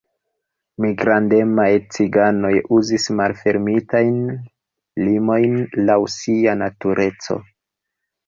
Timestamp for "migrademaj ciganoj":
0.83-2.53